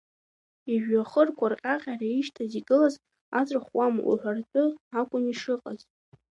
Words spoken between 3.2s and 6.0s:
аҵәахуама уҳәаратәы акәын ишыҟаз.